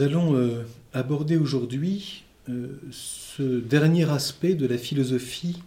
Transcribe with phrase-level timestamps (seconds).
[0.00, 0.62] Nous allons euh,
[0.94, 5.58] aborder aujourd'hui euh, ce dernier aspect de la philosophie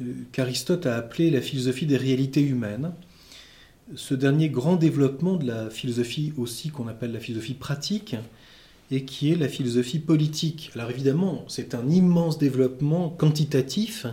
[0.00, 2.90] euh, qu'Aristote a appelé la philosophie des réalités humaines.
[3.94, 8.16] Ce dernier grand développement de la philosophie aussi qu'on appelle la philosophie pratique
[8.90, 10.72] et qui est la philosophie politique.
[10.74, 14.06] Alors évidemment, c'est un immense développement quantitatif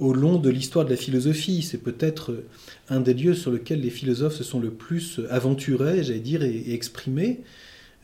[0.00, 1.60] au long de l'histoire de la philosophie.
[1.60, 2.42] C'est peut-être
[2.88, 6.72] un des lieux sur lesquels les philosophes se sont le plus aventurés, j'allais dire, et
[6.72, 7.42] exprimés.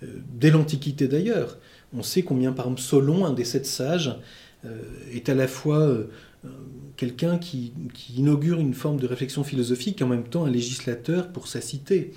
[0.02, 1.59] Euh, dès l'Antiquité d'ailleurs.
[1.95, 4.16] On sait combien, par exemple, Solon, un des sept sages,
[4.65, 4.80] euh,
[5.12, 6.06] est à la fois euh,
[6.97, 7.73] quelqu'un qui,
[8.16, 12.12] inaugure une forme de réflexion philosophique et en même temps un législateur pour sa cité.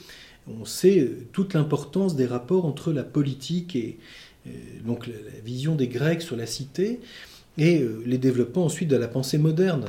[0.47, 3.97] On sait toute l'importance des rapports entre la politique et
[4.85, 6.99] donc la vision des Grecs sur la cité
[7.57, 9.85] et les développements ensuite de la pensée moderne.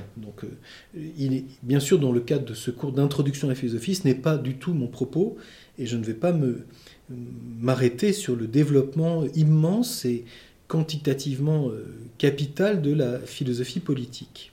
[1.63, 4.39] Bien sûr, dans le cadre de ce cours d'introduction à la philosophie, ce n'est pas
[4.39, 5.37] du tout mon propos,
[5.79, 6.65] et je ne vais pas me,
[7.11, 10.25] m'arrêter sur le développement immense et
[10.69, 11.85] quantitativement euh,
[12.19, 14.53] capital de la philosophie politique.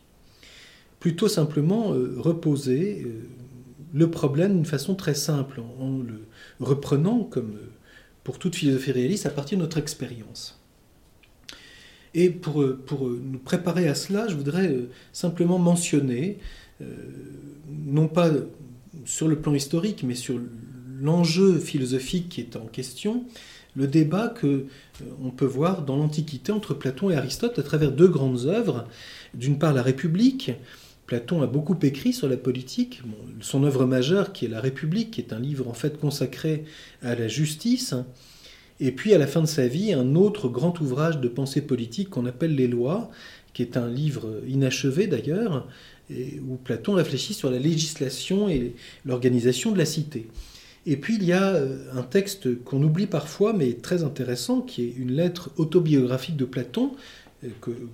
[1.00, 3.10] Plutôt simplement euh, reposer euh,
[3.94, 6.26] le problème d'une façon très simple, en le
[6.60, 7.58] reprenant, comme
[8.24, 10.60] pour toute philosophie réaliste, à partir de notre expérience.
[12.16, 14.76] Et pour, pour nous préparer à cela, je voudrais
[15.12, 16.38] simplement mentionner,
[17.70, 18.32] non pas
[19.06, 20.40] sur le plan historique, mais sur
[21.04, 23.26] l'enjeu philosophique qui est en question,
[23.76, 24.66] le débat que euh,
[25.24, 28.88] on peut voir dans l'Antiquité entre Platon et Aristote à travers deux grandes œuvres.
[29.34, 30.52] D'une part, la République.
[31.06, 33.02] Platon a beaucoup écrit sur la politique.
[33.42, 36.64] son œuvre majeure, qui est la République, qui est un livre en fait consacré
[37.02, 37.94] à la justice.
[38.80, 42.10] Et puis, à la fin de sa vie, un autre grand ouvrage de pensée politique
[42.10, 43.12] qu'on appelle Les Lois,
[43.54, 45.68] qui est un livre inachevé d'ailleurs,
[46.10, 48.74] où Platon réfléchit sur la législation et
[49.06, 50.28] l'organisation de la cité.
[50.86, 54.84] Et puis il y a euh, un texte qu'on oublie parfois, mais très intéressant, qui
[54.84, 56.92] est une lettre autobiographique de Platon,
[57.44, 57.48] euh,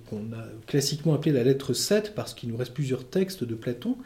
[0.08, 3.96] qu'on a classiquement appelée la lettre 7, parce qu'il nous reste plusieurs textes de Platon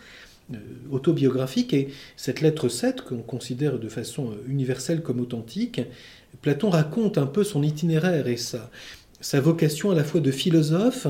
[0.53, 0.59] euh,
[0.91, 1.73] autobiographiques.
[1.73, 5.81] Et cette lettre 7, qu'on considère de façon universelle comme authentique,
[6.43, 8.71] Platon raconte un peu son itinéraire et sa,
[9.21, 11.07] sa vocation à la fois de philosophe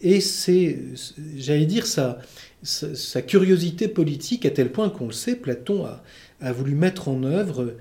[0.00, 0.78] et c'est,
[1.36, 2.20] j'allais dire, sa,
[2.62, 6.02] sa, curiosité politique à tel point qu'on le sait, Platon a,
[6.40, 7.74] a voulu mettre en œuvre,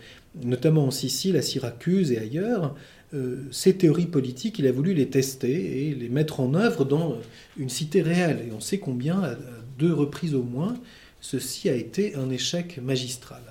[0.43, 2.75] notamment en Sicile, à Syracuse et ailleurs,
[3.13, 7.17] euh, ces théories politiques, il a voulu les tester et les mettre en œuvre dans
[7.57, 8.45] une cité réelle.
[8.47, 9.35] Et on sait combien, à
[9.77, 10.75] deux reprises au moins,
[11.21, 13.41] ceci a été un échec magistral.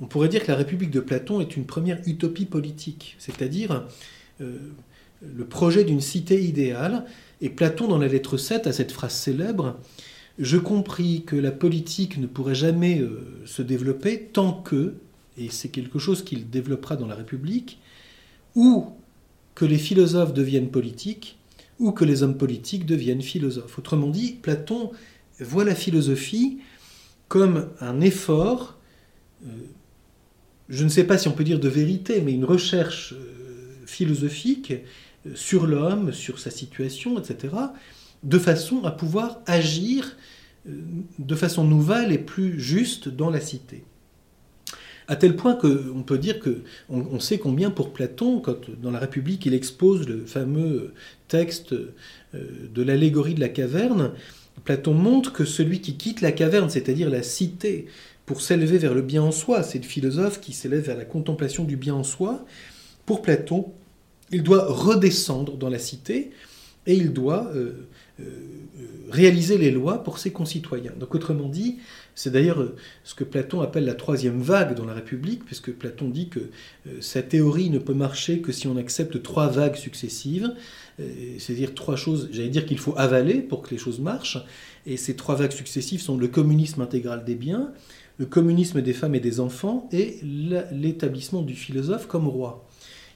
[0.00, 3.86] On pourrait dire que la République de Platon est une première utopie politique, c'est-à-dire
[4.40, 4.56] euh,
[5.22, 7.04] le projet d'une cité idéale.
[7.40, 9.78] Et Platon, dans la lettre 7, a cette phrase célèbre
[10.40, 14.94] je compris que la politique ne pourrait jamais euh, se développer tant que,
[15.36, 17.78] et c'est quelque chose qu'il développera dans la République,
[18.54, 18.86] ou
[19.54, 21.38] que les philosophes deviennent politiques,
[21.78, 23.78] ou que les hommes politiques deviennent philosophes.
[23.78, 24.92] Autrement dit, Platon
[25.40, 26.58] voit la philosophie
[27.28, 28.78] comme un effort,
[29.44, 29.50] euh,
[30.70, 34.72] je ne sais pas si on peut dire de vérité, mais une recherche euh, philosophique
[35.34, 37.54] sur l'homme, sur sa situation, etc.,
[38.22, 40.16] de façon à pouvoir agir
[40.68, 40.72] euh,
[41.18, 43.84] de façon nouvelle et plus juste dans la cité.
[45.08, 49.00] À tel point qu'on peut dire que on, sait combien pour Platon, quand dans la
[49.00, 50.94] République il expose le fameux
[51.26, 51.88] texte euh,
[52.72, 54.12] de l'allégorie de la caverne,
[54.64, 57.86] Platon montre que celui qui quitte la caverne, c'est-à-dire la cité,
[58.24, 61.64] pour s'élever vers le bien en soi, c'est le philosophe qui s'élève vers la contemplation
[61.64, 62.44] du bien en soi,
[63.04, 63.72] pour Platon,
[64.30, 66.30] il doit redescendre dans la cité
[66.86, 67.88] et il doit euh,
[69.10, 70.92] réaliser les lois pour ses concitoyens.
[70.98, 71.78] Donc autrement dit,
[72.14, 76.08] c'est d'ailleurs euh, ce que Platon appelle la troisième vague dans la République, puisque Platon
[76.08, 76.50] dit que
[77.00, 80.54] sa théorie ne peut marcher que si on accepte trois vagues successives,
[81.38, 84.38] c'est-à-dire trois choses, j'allais dire qu'il faut avaler pour que les choses marchent,
[84.86, 87.72] et ces trois vagues successives sont le communisme intégral des biens,
[88.18, 92.68] le communisme des femmes et des enfants, et l'établissement du philosophe comme roi.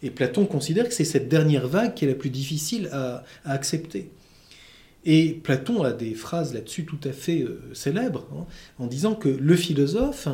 [0.02, 4.11] Et Platon considère que c'est cette dernière vague qui est la plus difficile à, accepter.
[5.05, 8.47] Et Platon a des phrases là-dessus tout à fait euh, célèbres, hein,
[8.79, 10.29] en disant que le philosophe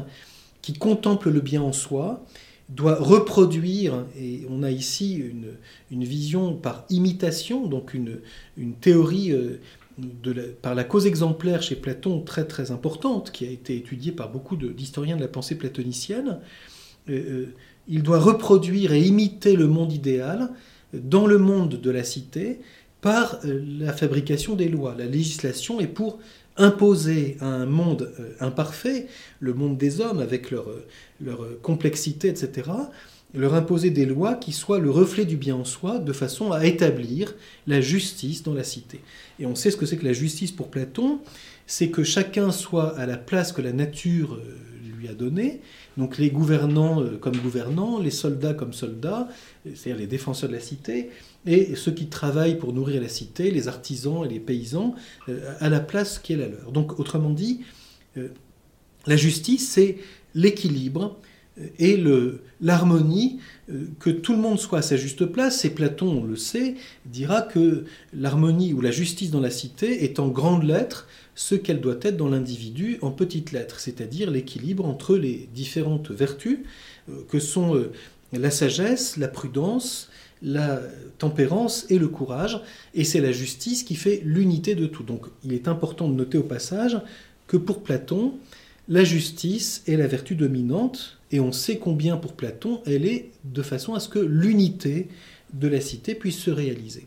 [0.62, 2.24] qui contemple le bien en soi
[2.68, 8.20] doit reproduire, et on a ici une, vision par imitation, donc une,
[8.80, 9.60] théorie euh,
[10.62, 14.56] par la cause exemplaire chez Platon très très importante, qui a été étudiée par beaucoup
[14.56, 16.38] d'historiens de, la pensée platonicienne.
[17.08, 17.46] Euh,
[17.88, 20.50] il doit reproduire et imiter le monde idéal
[20.92, 22.60] dans le monde de la cité
[23.00, 24.94] par euh, la fabrication des lois.
[24.98, 26.18] La législation est pour
[26.56, 29.06] imposer à un monde euh, imparfait,
[29.40, 30.86] le monde des hommes avec leur, euh,
[31.20, 32.70] leur complexité, etc.,
[33.32, 36.66] leur imposer des lois qui soient le reflet du bien en soi, de façon à
[36.66, 37.34] établir
[37.68, 39.00] la justice dans la cité.
[39.38, 41.20] Et on sait ce que c'est que la justice pour Platon,
[41.64, 44.40] c'est que chacun soit à la place que la nature
[45.00, 45.60] lui a donnée,
[45.96, 49.28] donc les gouvernants euh, comme gouvernants, les soldats comme soldats,
[49.64, 51.10] c'est-à-dire les défenseurs de la cité,
[51.46, 54.94] et ceux qui travaillent pour nourrir la cité, les artisans et les paysans,
[55.28, 56.72] euh, à la place qui est la leur.
[56.72, 57.60] Donc autrement dit,
[59.06, 59.98] la justice, c'est
[60.34, 61.16] l'équilibre
[61.78, 62.02] et
[62.60, 63.38] l'harmonie,
[63.70, 66.74] euh, que tout le monde soit à sa juste place, et Platon, on le sait,
[67.06, 71.80] dira que l'harmonie ou la justice dans la cité est en grande lettres ce qu'elle
[71.80, 76.58] doit être dans l'individu en petites lettres, c'est-à-dire l'équilibre entre les différentes vertus
[77.08, 77.92] euh, que sont euh,
[78.32, 80.08] la sagesse, la prudence,
[80.42, 80.80] la
[81.18, 82.60] tempérance et le courage,
[82.94, 85.02] et c'est la justice qui fait l'unité de tout.
[85.02, 86.98] Donc il est important de noter au passage
[87.46, 88.34] que pour Platon,
[88.88, 93.62] la justice est la vertu dominante, et on sait combien pour Platon elle est de
[93.62, 95.08] façon à ce que l'unité
[95.52, 97.06] de la cité puisse se réaliser.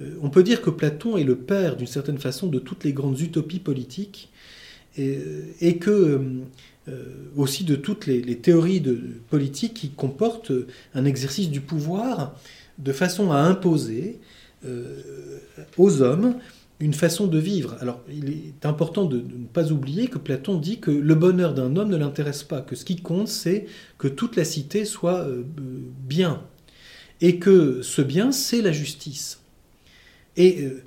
[0.00, 2.92] Euh, on peut dire que Platon est le père d'une certaine façon de toutes les
[2.92, 4.30] grandes utopies politiques
[4.96, 6.20] et, que
[6.88, 7.02] euh,
[7.36, 8.98] aussi de toutes les, théories de,
[9.30, 10.52] politiques qui comportent
[10.94, 12.34] un exercice du pouvoir
[12.78, 14.18] de façon à imposer
[14.64, 15.38] euh,
[15.76, 16.34] aux hommes
[16.80, 17.76] une façon de vivre.
[17.80, 21.74] Alors, il est important de, ne pas oublier que Platon dit que le bonheur d'un
[21.76, 23.66] homme ne l'intéresse pas, que ce qui compte, c'est
[23.98, 25.42] que toute la cité soit euh,
[26.08, 26.42] bien,
[27.20, 29.37] et que ce bien, c'est la justice.
[30.38, 30.82] Et euh,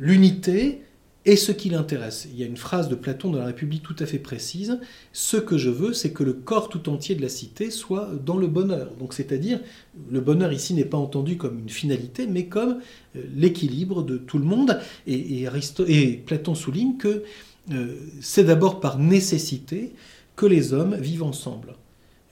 [0.00, 0.80] l'unité
[1.26, 2.28] et ce qui l'intéresse.
[2.32, 4.78] Il y a une phrase de Platon dans la République tout à fait précise.
[5.12, 8.36] Ce que je veux, c'est que le corps tout entier de la cité soit dans
[8.36, 8.92] le bonheur.
[9.00, 9.60] Donc, c'est-à-dire,
[10.08, 12.78] le bonheur ici n'est pas entendu comme une finalité, mais comme
[13.16, 14.78] euh, l'équilibre de tout le monde.
[15.08, 15.48] Et,
[16.24, 17.24] Platon souligne que
[17.72, 19.92] euh, c'est d'abord par nécessité
[20.36, 21.74] que les hommes vivent ensemble.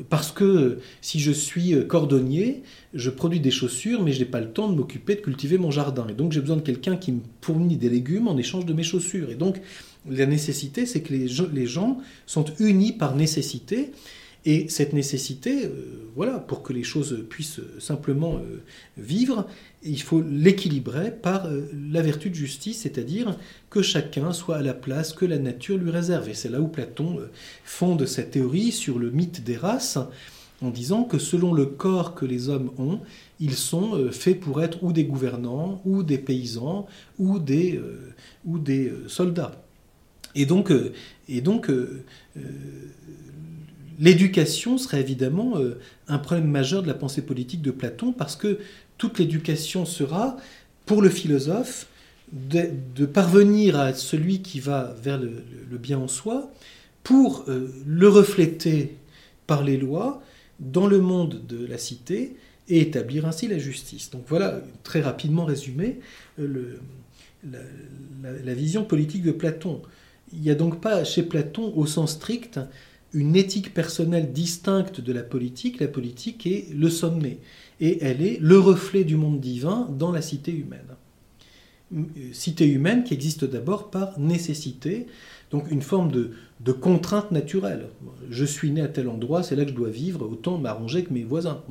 [0.08, 2.62] Parce que si je suis euh, cordonnier,
[2.94, 5.70] je produis des chaussures, mais je n'ai pas le temps de m'occuper de cultiver mon
[5.70, 6.06] jardin.
[6.08, 8.82] Et donc j'ai besoin de quelqu'un qui me fournit des légumes en échange de mes
[8.82, 9.30] chaussures.
[9.30, 9.60] Et donc
[10.10, 13.92] la nécessité, c'est que les gens sont unis par nécessité.
[14.46, 18.62] Et cette nécessité, euh, voilà, pour que les choses puissent simplement euh,
[18.98, 19.46] vivre,
[19.82, 23.38] il faut l'équilibrer par euh, la vertu de justice, c'est-à-dire
[23.70, 26.28] que chacun soit à la place que la nature lui réserve.
[26.28, 27.20] Et c'est là où Platon
[27.64, 29.98] fonde sa théorie sur le mythe des races,
[30.60, 33.00] en disant que selon le corps que les hommes ont,
[33.40, 36.86] ils sont faits pour être ou des gouvernants, ou des paysans,
[37.18, 37.80] ou des,
[38.44, 39.64] ou des soldats.
[40.34, 40.72] Et donc,
[41.28, 41.70] et donc
[43.98, 48.58] L'éducation serait évidemment euh, un problème majeur de la pensée politique de Platon parce que
[48.98, 50.36] toute l'éducation sera,
[50.86, 51.86] pour le philosophe,
[52.32, 55.42] de, parvenir à celui qui va vers le,
[55.78, 56.50] bien en soi
[57.02, 58.96] pour euh, le refléter
[59.46, 60.22] par les lois
[60.58, 62.36] dans le monde de la cité
[62.68, 64.10] et établir ainsi la justice.
[64.10, 66.00] Donc voilà, très rapidement résumé,
[66.40, 66.78] euh,
[68.22, 69.82] la, vision politique de Platon.
[70.32, 72.58] Il n'y a donc pas chez Platon, au sens strict,
[73.14, 75.80] une éthique personnelle distincte de la politique.
[75.80, 77.38] La politique est le sommet
[77.80, 80.93] et elle est le reflet du monde divin dans la cité humaine.
[82.32, 85.06] Cité humaine qui existe d'abord par nécessité,
[85.50, 87.86] donc une forme de, contrainte naturelle.
[88.30, 91.12] Je suis né à tel endroit, c'est là que je dois vivre, autant m'arranger que
[91.12, 91.62] mes voisins.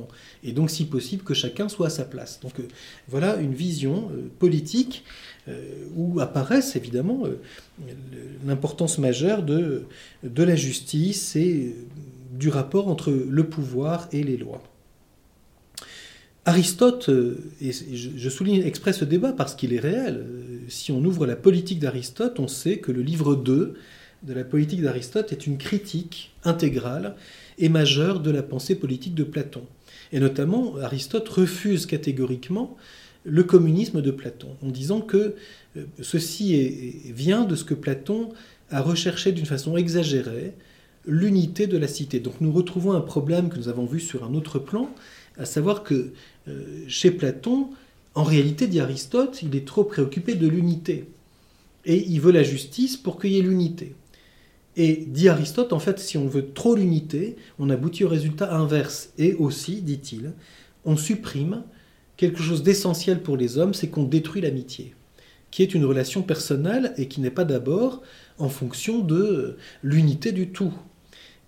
[0.42, 2.40] Et donc, si possible, que chacun soit à sa place.
[2.40, 2.68] Donc, euh,
[3.08, 5.04] voilà une vision euh, politique
[5.48, 5.60] euh,
[5.94, 7.24] où apparaissent évidemment
[8.46, 9.84] l'importance majeure de
[10.22, 11.76] la justice et
[12.32, 14.62] du rapport entre le pouvoir et les lois.
[16.46, 17.10] Aristote,
[17.62, 20.26] et je souligne exprès ce débat parce qu'il est réel,
[20.68, 23.74] si on ouvre la politique d'Aristote, on sait que le livre 2
[24.22, 27.16] de la politique d'Aristote est une critique intégrale
[27.58, 29.62] et majeure de la pensée politique de Platon.
[30.12, 32.76] Et notamment, Aristote refuse catégoriquement
[33.24, 35.34] le communisme de Platon, en disant que
[35.76, 38.30] euh, ceci vient de ce que Platon
[38.70, 40.52] a recherché d'une façon exagérée,
[41.06, 42.20] l'unité de la cité.
[42.20, 44.90] Donc nous retrouvons un problème que nous avons vu sur un autre plan,
[45.38, 46.12] à savoir que euh,
[46.88, 47.68] chez Platon,
[48.14, 51.08] en réalité, dit Aristote, il est trop préoccupé de l'unité.
[51.84, 53.94] Et il veut la justice pour qu'il y ait l'unité.
[54.76, 59.10] Et dit Aristote, en fait, si on veut trop l'unité, on aboutit au résultat inverse.
[59.18, 60.32] Et aussi, dit-il,
[60.84, 61.62] on supprime
[62.16, 64.94] quelque chose d'essentiel pour les hommes, c'est qu'on détruit l'amitié,
[65.50, 68.02] qui est une relation personnelle et qui n'est pas d'abord
[68.38, 70.72] en fonction de l'unité du tout.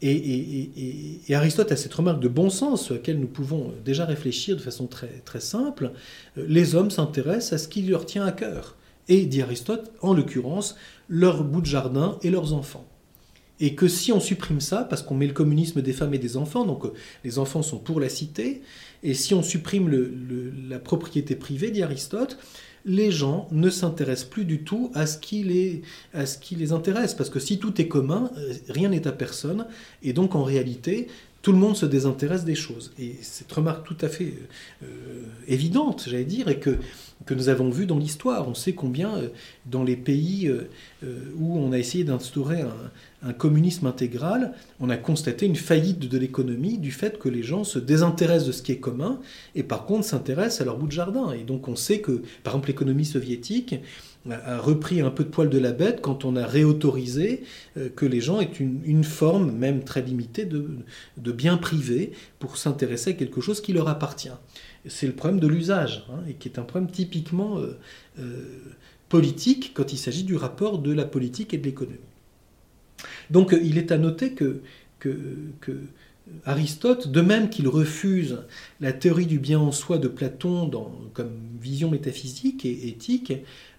[0.03, 4.61] Et, Aristote a cette remarque de bon sens sur laquelle nous pouvons déjà réfléchir de
[4.61, 5.93] façon très, très simple.
[6.37, 8.76] Les hommes s'intéressent à ce qui leur tient à cœur.
[9.09, 10.76] Et, dit Aristote, en l'occurrence,
[11.09, 12.87] leur bout de jardin et leurs enfants.
[13.59, 16.37] Et que si on supprime ça, parce qu'on met le communisme des femmes et des
[16.37, 16.93] enfants, donc euh,
[17.25, 18.61] les enfants sont pour la cité,
[19.03, 19.88] et si on supprime
[20.69, 22.38] la propriété privée, dit Aristote,
[22.87, 27.14] les gens ne s'intéressent plus du tout à ce, qui les, intéresse.
[27.14, 29.66] Parce que si tout est commun, euh, rien n'est à personne.
[30.02, 31.09] Et donc en réalité,
[31.47, 32.91] tout le monde se désintéresse des choses.
[32.99, 34.35] Et cette remarque tout à fait
[34.83, 34.87] euh,
[35.47, 36.76] évidente, j'allais dire, et que,
[37.31, 38.49] nous avons vu dans l'histoire.
[38.49, 39.29] On sait combien euh,
[39.65, 40.53] dans les pays
[41.38, 42.65] où on a essayé d'instaurer
[43.23, 47.62] un communisme intégral, on a constaté une faillite de l'économie du fait que les gens
[47.62, 49.21] se désintéressent de ce qui est commun
[49.55, 51.31] et par contre s'intéressent à leur bout de jardin.
[51.31, 53.76] Et donc on sait que, par exemple, l'économie soviétique
[54.30, 57.45] a repris un peu de poil de la bête quand on a réautorisé
[57.76, 60.68] euh, que les gens aient une, forme, même très limitée, de,
[61.16, 64.30] de biens privés pour s'intéresser à quelque chose qui leur appartient.
[64.87, 67.78] C'est le problème de l'usage, hein, et qui est un problème typiquement euh,
[68.18, 68.45] euh,
[69.09, 71.99] politique quand il s'agit du rapport de la politique et de l'économie.
[73.30, 74.62] Donc il est à noter que,
[76.45, 78.38] Aristote, de même qu'il refuse
[78.80, 80.71] la théorie du bien en soi de Platon
[81.12, 83.33] comme vision métaphysique et éthique,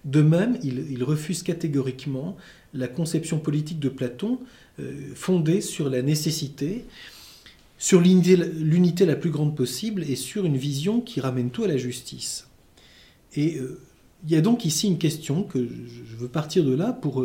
[0.04, 2.36] de même il, refuse catégoriquement
[2.74, 4.38] la conception politique de Platon
[4.78, 6.84] euh, fondée sur la nécessité,
[7.78, 11.76] sur l'unité la plus grande possible et sur une vision qui ramène tout à la
[11.76, 12.48] justice.
[13.34, 13.80] Et euh,
[14.24, 17.24] il y a donc ici une question que je veux partir de là pour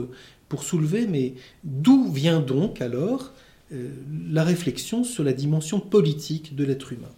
[0.53, 3.33] pour soulever, mais d'où vient donc alors
[3.71, 3.89] euh,
[4.31, 7.15] la réflexion sur la dimension politique de l'être humain?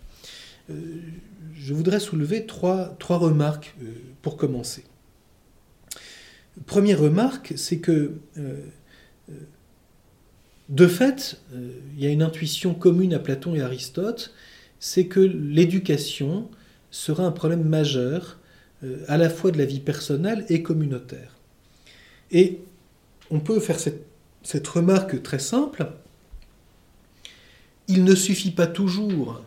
[0.70, 0.74] Euh,
[1.54, 4.86] Je voudrais soulever trois, trois remarques euh, pour commencer.
[6.66, 8.14] Première remarque, c'est que
[10.70, 11.40] de fait,
[11.96, 14.34] il y a une intuition commune à Platon et Aristote,
[14.80, 16.50] c'est que l'éducation
[16.92, 18.40] sera un problème majeur
[19.08, 21.36] à la fois de la vie personnelle et communautaire.
[22.32, 22.62] Et
[23.30, 25.92] on peut faire cette, remarque très simple.
[27.88, 29.44] Il ne suffit pas toujours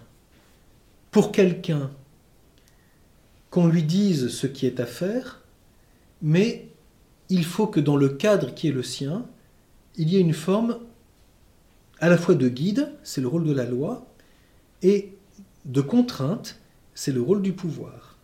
[1.11, 1.91] pour quelqu'un
[3.51, 5.43] qu'on lui dise ce qui est à faire,
[6.23, 6.68] mais
[7.31, 9.27] il faut que dans le cadre qui est le sien,
[9.97, 10.79] il y ait une forme
[12.01, 14.07] à la fois de guide, c'est le rôle de la loi,
[14.83, 15.13] et
[15.65, 16.59] de contrainte,
[16.95, 18.17] c'est le rôle du pouvoir.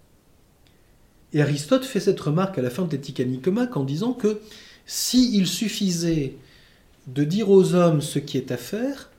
[1.33, 4.41] Et Aristote fait cette remarque à la fin de l'Éthique à Nicomaque en disant que
[4.87, 6.37] s'il suffisait
[7.09, 9.11] de dire aux hommes ce qui est à faire,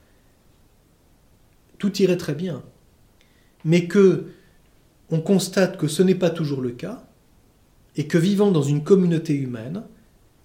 [1.78, 2.62] tout irait très bien.
[3.64, 4.28] Mais que
[5.10, 7.06] on constate que ce n'est pas toujours le cas,
[7.96, 9.82] et que vivant dans une communauté humaine,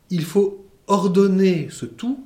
[0.10, 2.25] il faut ordonner ce tout,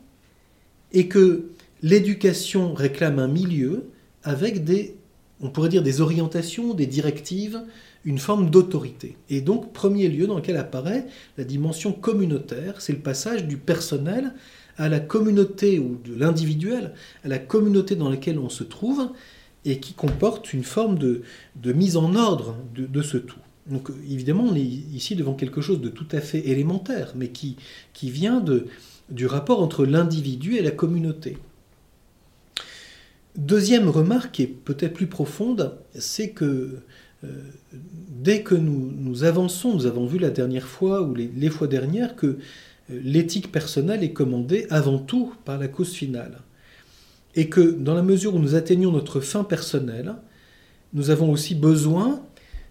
[0.92, 1.46] et que
[1.82, 3.90] l'éducation réclame un milieu
[4.24, 4.96] avec des,
[5.42, 7.62] on pourrait dire, des orientations, des directives,
[8.06, 9.18] une forme d'autorité.
[9.30, 14.34] Et donc, premier lieu dans lequel apparaît la dimension communautaire, c'est le passage du personnel
[14.78, 19.10] à la communauté ou de l'individuel, à la communauté dans laquelle on se trouve,
[19.66, 21.24] et qui comporte une forme de,
[21.74, 23.40] mise en ordre de, ce tout.
[23.68, 27.58] Donc évidemment, on est ici devant quelque chose de tout à fait élémentaire, mais qui,
[28.04, 28.44] vient
[29.10, 31.38] du rapport entre l'individu et la communauté.
[33.36, 36.80] Deuxième remarque, qui est peut-être plus profonde, c'est que
[37.24, 37.28] euh,
[37.74, 42.28] dès que nous, avançons, nous avons vu la dernière fois ou les, fois dernières que
[42.28, 42.38] euh,
[42.90, 46.40] l'éthique personnelle est commandée avant tout par la cause finale.
[47.36, 50.16] Et que dans la mesure où nous atteignons notre fin personnelle,
[50.94, 52.22] nous avons aussi besoin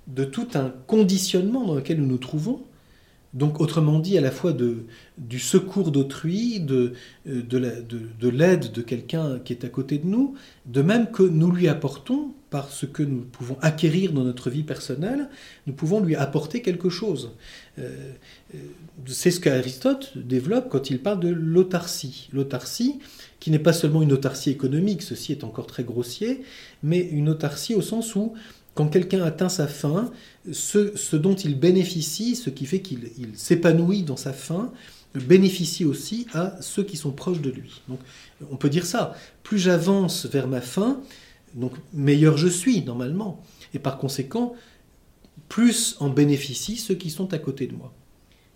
[0.06, 2.62] de tout un conditionnement dans lequel nous nous trouvons,
[3.32, 4.86] donc autrement dit à la fois de,
[5.18, 6.92] du secours d'autrui, de,
[7.26, 10.34] euh, de l'aide de quelqu'un qui est à côté de nous,
[10.66, 14.62] de même que nous lui apportons par ce que nous pouvons acquérir dans notre vie
[14.62, 15.28] personnelle,
[15.66, 17.32] nous pouvons lui apporter quelque chose.
[17.80, 18.12] Euh,
[18.54, 18.58] euh,
[19.06, 22.28] c'est ce qu'Aristote développe quand il parle de l'autarcie.
[22.32, 23.00] L'autarcie,
[23.40, 26.42] qui n'est pas seulement une autarcie économique, ceci est encore très grossier,
[26.84, 28.34] mais une autarcie au sens où,
[28.74, 30.10] quand quelqu'un atteint sa fin,
[30.52, 34.72] ce, dont il bénéficie, ce qui fait qu'il s'épanouit dans sa fin,
[35.14, 37.82] bénéficie aussi à ceux qui sont proches de lui.
[37.88, 38.00] Donc,
[38.50, 39.14] on peut dire ça.
[39.42, 41.00] Plus j'avance vers ma fin,
[41.54, 43.42] donc meilleur je suis normalement.
[43.74, 44.54] Et par conséquent,
[45.48, 47.92] plus en bénéficient ceux qui sont à côté de moi.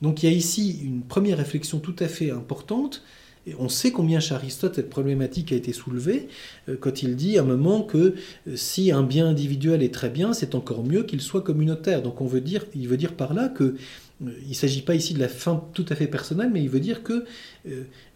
[0.03, 3.03] Donc il y a ici une première réflexion tout à fait importante.
[3.59, 6.29] On sait combien chez Aristote cette problématique a été soulevée
[6.69, 8.15] euh, quand il dit à un moment que
[8.47, 12.03] euh, si un bien individuel est très bien, c'est encore mieux qu'il soit communautaire.
[12.03, 13.75] Donc il veut dire par là que euh,
[14.43, 16.81] il ne s'agit pas ici de la fin tout à fait personnelle, mais il veut
[16.81, 17.25] dire que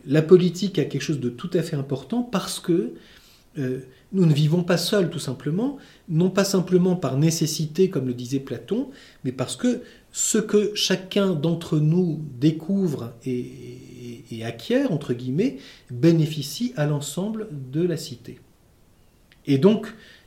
[0.06, 2.94] la politique a quelque chose de tout à fait important parce que
[3.56, 8.40] nous ne vivons pas seuls tout simplement, non pas simplement par nécessité comme le disait
[8.40, 8.90] Platon,
[9.24, 9.82] mais parce que
[10.12, 15.58] ce que chacun d'entre nous découvre et, acquiert, entre guillemets,
[15.90, 18.40] bénéficie à l'ensemble de la cité.
[19.46, 19.86] Et donc,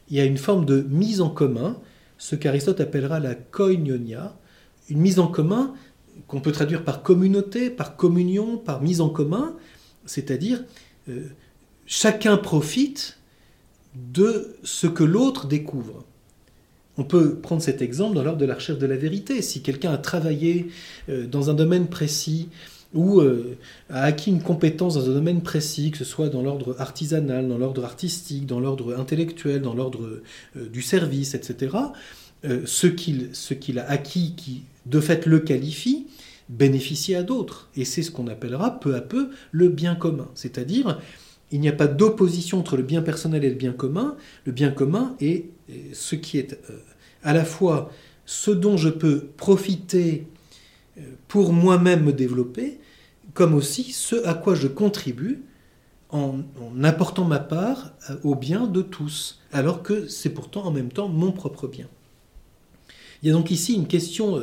[0.09, 1.79] il y a une forme de mise en commun,
[2.17, 4.37] ce qu'Aristote appellera la koinonia,
[4.89, 5.73] une mise en commun
[6.27, 9.55] qu'on peut traduire par communauté, par communion, par mise en commun,
[10.05, 10.63] c'est-à-dire
[11.09, 11.27] euh,
[11.85, 13.19] chacun profite
[13.95, 16.05] de ce que l'autre découvre.
[16.97, 19.41] On peut prendre cet exemple dans l'ordre de la recherche de la vérité.
[19.41, 20.67] Si quelqu'un a travaillé
[21.09, 22.49] euh, dans un domaine précis
[22.93, 23.57] ou euh,
[23.89, 27.57] a acquis une compétence dans un domaine précis, que ce soit dans l'ordre artisanal, dans
[27.57, 30.21] l'ordre artistique, dans l'ordre intellectuel, dans l'ordre
[30.55, 31.75] euh, du service, etc.,
[32.65, 36.05] ce qu'il a acquis qui de fait le qualifie
[36.47, 37.69] bénéficie à d'autres.
[37.75, 40.27] Et c'est ce qu'on appellera peu à peu le bien commun.
[40.35, 40.99] C'est-à-dire
[41.51, 44.15] il n'y a pas d'opposition entre le bien personnel et le bien commun.
[44.45, 45.45] Le bien commun est
[45.93, 46.77] ce qui est euh,
[47.23, 47.91] à la fois
[48.25, 50.27] ce dont je peux profiter
[50.97, 52.79] euh, pour moi-même me développer,
[53.33, 55.43] comme aussi ce à quoi je contribue
[56.09, 56.39] en,
[56.83, 61.09] apportant ma part euh, au bien de tous, alors que c'est pourtant en même temps
[61.09, 61.87] mon propre bien.
[63.21, 64.39] Il y a donc ici une question,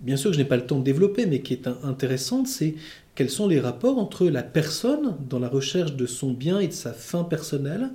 [0.00, 2.74] bien sûr que je n'ai pas le temps de développer, mais qui est intéressante, c'est
[3.14, 6.72] quels sont les rapports entre la personne dans la recherche de son bien et de
[6.72, 7.90] sa fin personnelle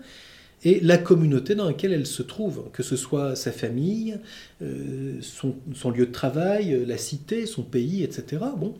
[0.63, 4.17] et la communauté dans laquelle elle se trouve, que ce soit sa famille,
[4.61, 5.55] euh, son,
[5.89, 8.43] lieu de travail, la cité, son pays, etc.
[8.57, 8.73] Bon.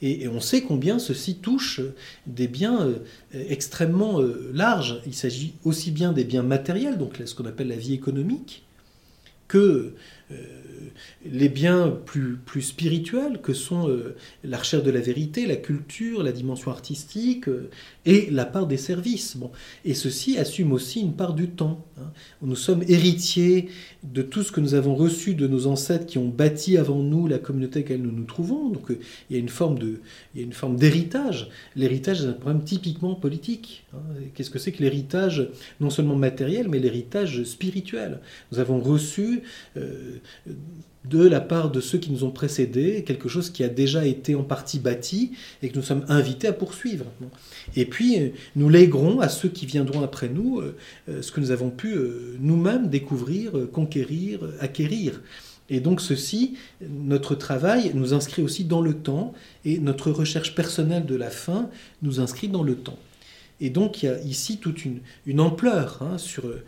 [0.00, 1.80] Et, on sait combien ceci touche
[2.26, 2.98] des biens euh,
[3.32, 5.02] extrêmement euh, larges.
[5.06, 8.64] Il s'agit aussi bien des biens matériels, donc ce qu'on appelle la vie économique,
[9.46, 9.92] que
[11.24, 16.22] les biens plus, plus spirituels que sont euh, la recherche de la vérité, la culture,
[16.22, 17.70] la dimension artistique euh,
[18.04, 19.36] et la part des services.
[19.36, 19.50] Bon.
[19.84, 21.84] Et ceci assume aussi une part du temps.
[21.98, 22.12] Hein.
[22.42, 23.68] Nous sommes héritiers
[24.04, 27.26] de tout ce que nous avons reçu de nos ancêtres qui ont bâti avant nous
[27.26, 28.70] la communauté dans laquelle nous nous trouvons.
[28.70, 28.98] Donc euh,
[29.30, 29.78] il y a une forme
[30.34, 31.48] y a une forme d'héritage.
[31.74, 33.84] L'héritage est un problème typiquement politique.
[33.94, 33.98] Hein.
[34.34, 35.48] Qu'est-ce que c'est que l'héritage
[35.80, 38.20] non seulement matériel, mais l'héritage spirituel?
[38.52, 39.42] Nous avons reçu
[41.08, 44.34] de la part de ceux qui nous ont précédés, quelque chose qui a déjà été
[44.34, 47.06] en partie bâti et que nous sommes invités à poursuivre.
[47.76, 50.76] Et puis, euh, nous léguerons à ceux qui viendront après nous euh,
[51.08, 51.94] euh, ce que nous avons pu
[52.40, 55.22] nous-mêmes découvrir, conquérir, acquérir.
[55.68, 56.56] Et donc ceci,
[56.88, 61.68] notre travail nous inscrit aussi dans le temps et notre recherche personnelle de la fin
[62.02, 62.98] nous inscrit dans le temps.
[63.60, 66.62] Et donc il y a ici toute une, ampleur hein, sur euh,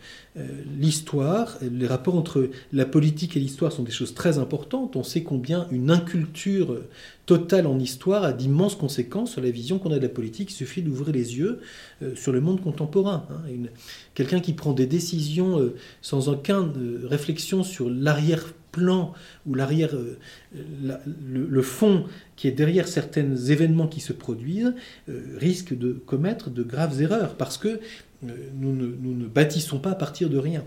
[0.77, 1.57] l'histoire.
[1.61, 4.95] Les rapports entre la politique et l'histoire sont des choses très importantes.
[4.95, 6.79] On sait combien une inculture
[7.27, 10.49] totale en histoire a d'immenses conséquences sur la vision qu'on a de la politique.
[10.51, 11.59] Il suffit d'ouvrir les yeux
[12.01, 13.27] euh, sur le monde contemporain.
[13.29, 13.67] Hein.
[14.15, 19.13] Quelqu'un qui prend des décisions euh, sans aucune réflexion sur l'arrière plan
[19.45, 20.17] ou l'arrière, euh,
[20.53, 22.05] le, fond
[22.35, 24.73] qui est derrière certains événements qui se produisent
[25.09, 29.95] euh, risque de commettre de graves erreurs parce que euh, nous, ne, bâtissons pas à
[29.95, 30.63] partir de rien.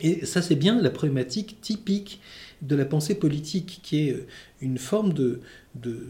[0.00, 2.20] Et ça, c'est bien la problématique typique
[2.62, 4.26] de la pensée politique, qui est
[4.60, 5.40] une forme de,
[5.74, 6.06] de,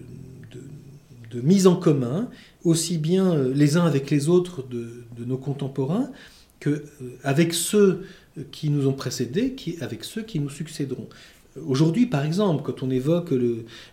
[1.30, 2.28] de, mise en commun,
[2.62, 6.10] aussi bien les uns avec les autres de, nos contemporains,
[6.60, 8.04] qu'avec ceux
[8.50, 11.08] qui nous ont précédés, avec ceux qui nous succéderont.
[11.66, 13.28] Aujourd'hui, par exemple, quand on évoque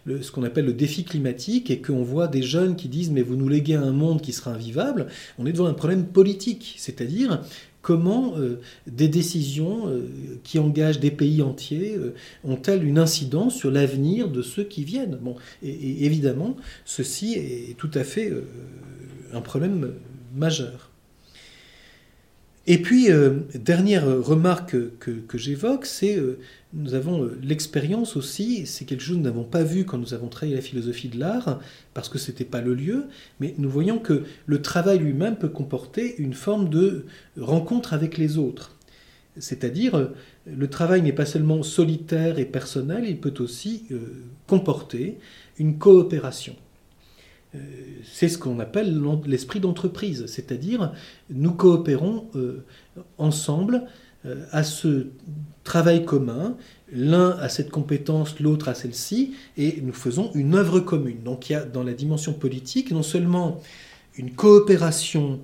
[0.08, 3.36] ce qu'on appelle le défi climatique et qu'on voit des jeunes qui disent mais vous
[3.36, 7.42] nous léguez un monde qui sera invivable, on est devant un problème politique, c'est-à-dire
[7.82, 10.08] comment euh, des décisions euh,
[10.44, 15.18] qui engagent des pays entiers euh, ont-elles une incidence sur l'avenir de ceux qui viennent?
[15.22, 18.34] Bon, et, évidemment, ceci est tout à fait
[19.34, 19.94] un problème
[20.36, 20.89] majeur.
[22.68, 26.40] Et puis, euh, dernière remarque que, j'évoque, c'est euh,
[26.74, 30.14] nous avons euh, l'expérience aussi, c'est quelque chose que nous n'avons pas vu quand nous
[30.14, 31.60] avons travaillé la philosophie de l'art,
[31.94, 33.06] parce que ce n'était pas le lieu,
[33.40, 37.06] mais nous voyons que le travail lui-même peut comporter une forme de
[37.40, 38.76] rencontre avec les autres.
[39.38, 40.12] C'est-à-dire,
[40.46, 43.86] le travail n'est pas seulement solitaire et personnel, il peut aussi
[44.48, 45.18] comporter
[45.60, 46.56] une coopération.
[47.56, 47.58] Euh,
[48.04, 50.94] c'est ce qu'on appelle l'esprit d'entreprise, c'est-à-dire
[51.32, 52.64] nous coopérons euh,
[53.18, 53.86] ensemble
[54.26, 55.08] euh, à ce
[55.64, 56.56] travail commun,
[56.94, 61.24] l'un a cette compétence, l'autre a celle-ci, et nous faisons une œuvre commune.
[61.24, 63.60] Donc il y a dans la dimension politique non seulement
[64.16, 65.40] une coopération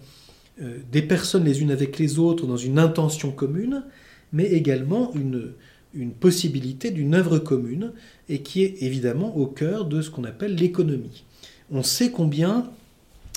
[0.92, 3.84] des personnes les unes avec les autres dans une intention commune,
[4.32, 5.52] mais également une,
[5.94, 7.92] une possibilité d'une œuvre commune,
[8.30, 11.26] et qui est évidemment au cœur de ce qu'on appelle l'économie
[11.72, 12.70] on sait combien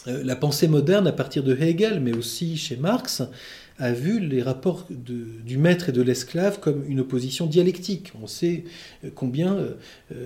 [0.06, 3.22] euh, la pensée moderne, à partir de Hegel, mais aussi chez Marx,
[3.80, 8.10] a vu les rapports du maître et de l'esclave comme une opposition dialectique.
[8.20, 8.64] On sait
[9.14, 9.56] combien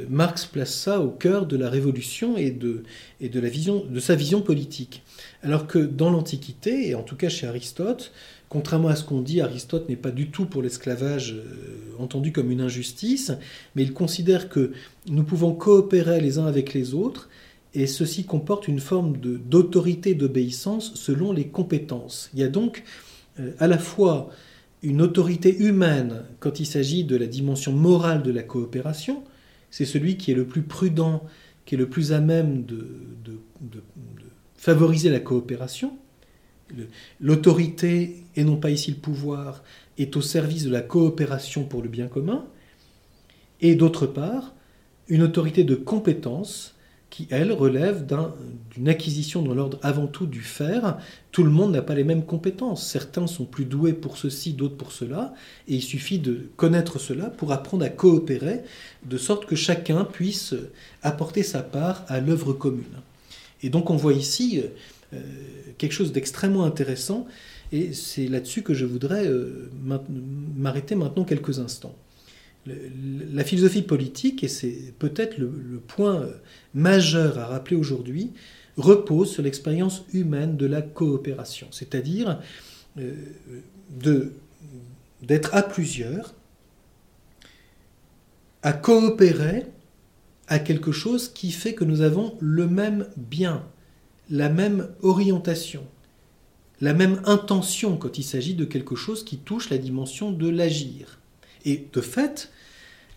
[0.08, 2.82] Marx place ça au cœur de la révolution et de,
[3.20, 5.02] vision, de sa vision politique.
[5.42, 8.10] Alors que dans l'Antiquité, et en tout cas chez Aristote,
[8.52, 12.50] Contrairement à ce qu'on dit, Aristote n'est pas du tout pour l'esclavage euh, entendu comme
[12.50, 13.32] une injustice,
[13.74, 14.72] mais il considère que
[15.06, 17.30] nous pouvons coopérer les uns avec les autres,
[17.74, 22.30] et ceci comporte une forme d'autorité, d'obéissance selon les compétences.
[22.34, 22.84] Il y a donc
[23.40, 24.30] euh, à la fois
[24.82, 29.22] une autorité humaine quand il s'agit de la dimension morale de la coopération,
[29.70, 31.24] c'est celui qui est le plus prudent,
[31.64, 32.86] qui est le plus à même de
[34.56, 35.96] favoriser la coopération,
[37.20, 39.62] l'autorité, et non pas ici le pouvoir,
[39.98, 42.46] est au service de la coopération pour le bien commun,
[43.60, 44.54] et d'autre part,
[45.08, 46.74] une autorité de compétence
[47.12, 48.06] qui, elle, relève
[48.74, 50.96] d'une acquisition dans l'ordre avant tout du faire.
[51.30, 52.88] Tout le monde n'a pas les mêmes compétences.
[52.88, 55.34] Certains sont plus doués pour ceci, d'autres pour cela,
[55.68, 58.62] et il suffit de connaître cela pour apprendre à coopérer,
[59.04, 60.54] de sorte que chacun puisse
[61.02, 63.02] apporter sa part à l'œuvre commune.
[63.62, 64.62] Et donc on voit ici
[65.12, 65.20] euh,
[65.76, 67.26] quelque chose d'extrêmement intéressant,
[67.72, 69.70] et c'est là-dessus que je voudrais euh,
[70.56, 71.94] m'arrêter maintenant quelques instants.
[72.66, 76.32] La philosophie politique, et c'est peut-être le, point euh,
[76.74, 78.32] majeur à rappeler aujourd'hui,
[78.76, 82.40] repose sur l'expérience humaine de la coopération, c'est-à-dire
[85.22, 86.34] d'être à plusieurs,
[88.62, 89.66] à coopérer
[90.46, 93.64] à quelque chose qui fait que nous avons le même bien,
[94.30, 95.84] la même orientation,
[96.80, 101.21] la même intention quand il s'agit de quelque chose qui touche la dimension de l'agir.
[101.64, 102.50] Et de fait,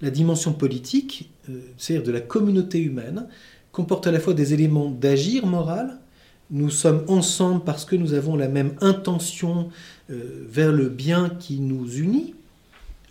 [0.01, 3.27] la dimension politique, euh, c'est-à-dire de la communauté humaine,
[3.71, 5.99] comporte à la fois des éléments d'agir moral,
[6.51, 9.69] nous sommes ensemble parce que nous avons la même intention
[10.09, 12.35] euh, vers le bien qui nous unit,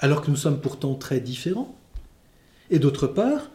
[0.00, 1.74] alors que nous sommes pourtant très différents.
[2.70, 3.50] Et d'autre part,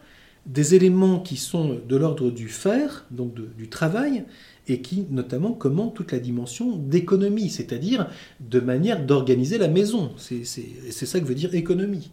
[0.46, 4.24] des éléments qui sont de l'ordre du faire, donc du travail,
[4.70, 10.12] et qui notamment commentent toute la dimension d'économie, c'est-à-dire de manière d'organiser la maison.
[10.16, 12.10] C'est ça que veut dire économie.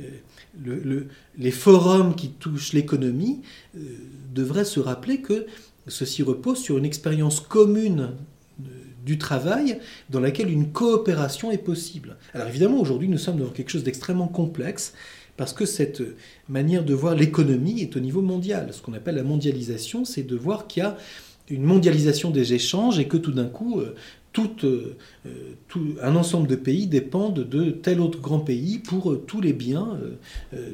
[0.00, 1.04] Euh,
[1.38, 3.40] les forums qui touchent l'économie
[3.76, 3.80] euh,
[4.34, 5.46] devraient se rappeler que
[5.86, 8.10] ceci repose sur une expérience commune
[8.60, 8.64] euh,
[9.04, 9.78] du travail
[10.08, 12.16] dans laquelle une coopération est possible.
[12.34, 14.92] Alors évidemment, aujourd'hui, nous sommes dans quelque chose d'extrêmement complexe
[15.36, 16.02] parce que cette
[16.48, 18.68] manière de voir l'économie est au niveau mondial.
[18.72, 20.98] Ce qu'on appelle la mondialisation, c'est de voir qu'il y a
[21.50, 23.94] une mondialisation des échanges et que tout d'un coup, euh,
[24.38, 24.94] euh,
[25.68, 29.52] tout, un ensemble de pays dépendent de tel autre grand pays pour euh, tous les
[29.52, 29.98] biens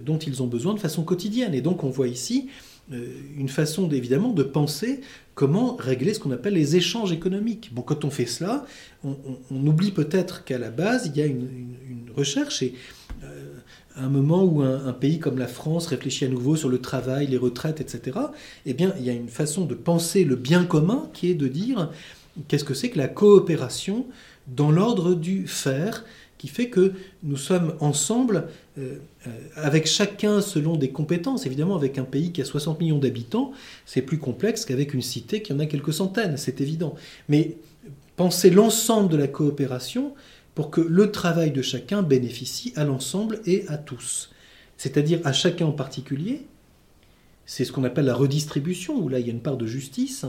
[0.04, 1.54] dont ils ont besoin de façon quotidienne.
[1.54, 2.48] Et donc on voit ici
[3.36, 5.00] une façon évidemment de penser
[5.34, 7.70] comment régler ce qu'on appelle les échanges économiques.
[7.74, 8.64] Bon, quand on fait cela,
[9.02, 9.16] on,
[9.50, 11.48] oublie peut-être qu'à la base, il y a une,
[11.90, 12.74] une recherche et
[13.96, 17.36] un moment où un, pays comme la France réfléchit à nouveau sur le travail, les
[17.36, 18.18] retraites, etc.,
[18.66, 21.48] eh bien, il y a une façon de penser le bien commun qui est de
[21.48, 21.90] dire
[22.48, 24.06] qu'est-ce que c'est que la coopération
[24.46, 26.04] dans l'ordre du faire,
[26.38, 31.46] qui fait que nous sommes ensemble, euh, euh, avec chacun selon des compétences.
[31.46, 33.52] Évidemment, avec un pays qui a 60 millions d'habitants,
[33.86, 36.94] c'est plus complexe qu'avec une cité qui en a quelques centaines, c'est évident.
[37.28, 37.56] Mais
[38.16, 40.14] penser l'ensemble de la coopération,
[40.56, 44.30] pour que le travail de chacun bénéficie à l'ensemble et à tous.
[44.78, 46.46] C'est-à-dire à chacun en particulier,
[47.44, 50.24] c'est ce qu'on appelle la redistribution, où là il y a une part de justice,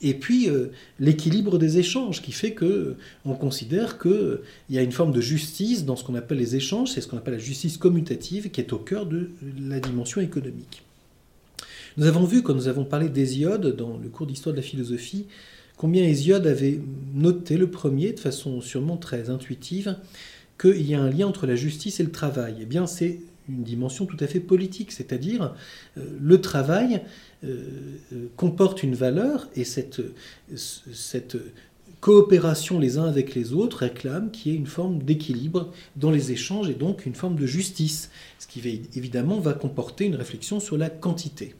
[0.00, 4.92] et puis euh, l'équilibre des échanges, qui fait que on considère qu'il y a une
[4.92, 7.76] forme de justice dans ce qu'on appelle les échanges, c'est ce qu'on appelle la justice
[7.76, 10.84] commutative, qui est au cœur de la dimension économique.
[11.98, 15.26] Nous avons vu, quand nous avons parlé d'Hésiode dans le cours d'histoire de la philosophie,
[15.76, 16.80] combien Hésiode avait
[17.14, 19.96] noté le premier, de façon sûrement très intuitive,
[20.58, 22.56] qu'il y a un lien entre la justice et le travail.
[22.60, 25.54] Eh bien, c'est une dimension tout à fait politique, c'est-à-dire
[25.96, 27.02] euh, le travail
[27.44, 27.60] euh,
[28.12, 30.02] euh, comporte une valeur et cette,
[30.54, 31.36] cette
[32.00, 36.32] coopération les uns avec les autres réclame qu'il y ait une forme d'équilibre dans les
[36.32, 38.60] échanges et donc une forme de justice, ce qui
[38.94, 41.54] évidemment va comporter une réflexion sur la quantité.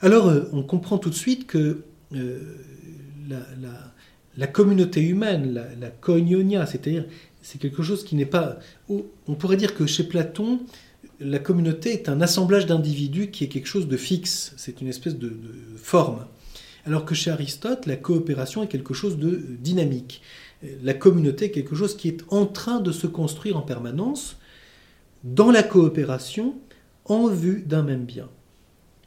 [0.00, 2.38] Alors on comprend tout de suite que euh,
[4.36, 7.04] la, communauté humaine, la, la c'est-à-dire
[7.42, 8.58] c'est quelque chose qui n'est pas...
[8.88, 10.60] On pourrait dire que chez Platon,
[11.20, 15.16] la communauté est un assemblage d'individus qui est quelque chose de fixe, c'est une espèce
[15.16, 15.32] de,
[15.76, 16.26] forme.
[16.86, 20.22] Alors que chez Aristote, la coopération est quelque chose de dynamique.
[20.82, 24.38] La communauté est quelque chose qui est en train de se construire en permanence
[25.24, 26.54] dans la coopération
[27.04, 28.28] en vue d'un même bien.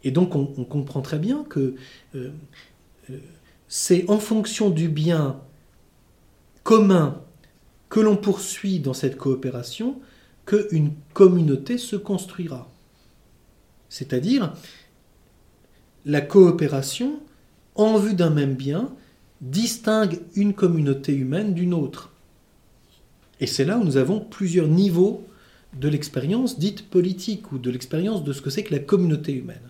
[0.04, 1.76] Et donc on, comprend très bien que
[2.16, 2.32] euh,
[3.76, 5.42] c'est en fonction du bien
[6.62, 7.24] commun
[7.90, 10.00] que l'on poursuit dans cette coopération
[10.46, 12.70] qu'une communauté se construira.
[13.90, 14.54] C'est-à-dire,
[16.06, 17.20] la coopération,
[17.74, 18.94] en vue d'un même bien,
[19.42, 22.12] distingue une communauté humaine d'une autre.
[23.40, 25.26] Et c'est là où nous avons plusieurs niveaux
[25.74, 29.68] de l'expérience dite politique ou de l'expérience de ce que c'est que la communauté humaine.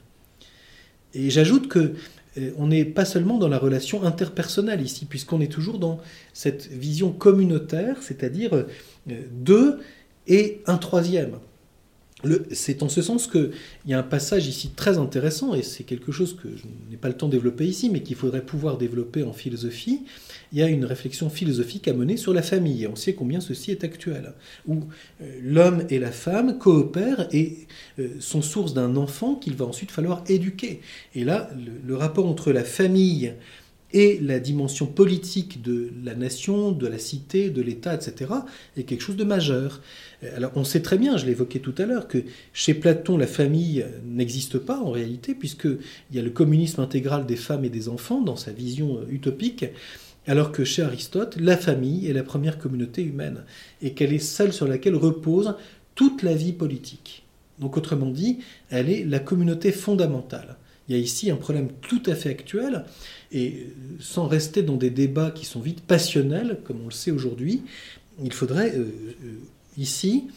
[1.13, 1.93] Et j'ajoute que
[2.57, 5.99] on n'est pas seulement dans la relation interpersonnelle ici, puisqu'on est toujours dans
[6.33, 8.67] cette vision communautaire, c'est-à-dire euh,
[9.31, 9.79] deux
[10.27, 11.37] et un troisième.
[12.51, 13.51] C'est en ce sens qu'il
[13.85, 17.09] y a un passage ici très intéressant, et c'est quelque chose que je n'ai pas
[17.09, 20.01] le temps de développer ici, mais qu'il faudrait pouvoir développer en philosophie.
[20.51, 23.41] Il y a une réflexion philosophique à mener sur la famille, et on sait combien
[23.41, 24.33] ceci est actuel,
[24.67, 24.83] où
[25.21, 27.67] euh, l'homme et la femme coopèrent et
[27.99, 30.81] euh, sont source d'un enfant qu'il va ensuite falloir éduquer.
[31.15, 31.49] Et là,
[31.85, 33.33] le rapport entre la famille
[33.93, 38.31] et la dimension politique de la nation, de la cité, de l'État, etc.,
[38.75, 39.81] est quelque chose de majeur.
[40.35, 43.85] Alors on sait très bien, je l'évoquais tout à l'heure, que chez Platon, la famille
[44.05, 45.77] n'existe pas en réalité, puisqu'il
[46.11, 49.65] y a le communisme intégral des femmes et des enfants dans sa vision euh, utopique,
[50.25, 53.43] alors que chez Aristote, la famille est la première communauté humaine,
[53.81, 55.55] et qu'elle est celle sur laquelle repose
[55.95, 57.23] toute la vie politique.
[57.59, 60.57] Donc autrement dit, elle est la communauté fondamentale.
[60.87, 62.83] Il y a ici un problème tout à fait actuel,
[63.33, 63.67] et
[63.99, 67.63] sans rester dans des débats qui sont vite passionnels, comme on le sait aujourd'hui,
[68.23, 69.39] il faudrait euh, euh,
[69.77, 70.27] ici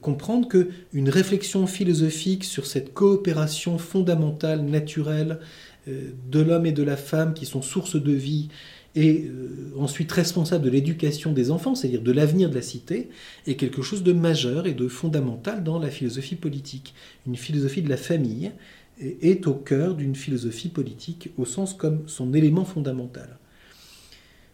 [0.00, 5.40] comprendre que une réflexion philosophique sur cette coopération fondamentale, naturelle,
[5.88, 8.48] euh, de l'homme et de la femme qui sont sources de vie
[8.96, 9.28] et
[9.76, 13.08] ensuite responsable de l'éducation des enfants, c'est-à-dire de l'avenir de la cité,
[13.44, 16.94] est quelque chose de majeur et de fondamental dans la philosophie politique,
[17.26, 18.52] une philosophie de la famille
[19.00, 23.38] est au cœur d'une philosophie politique au sens comme son élément fondamental.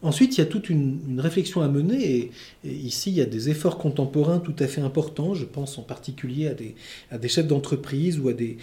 [0.03, 2.31] Ensuite, il y a toute une, réflexion à mener,
[2.65, 5.35] et, ici, il y a des efforts contemporains tout à fait importants.
[5.35, 8.57] Je pense en particulier à des, chefs d'entreprise ou à des,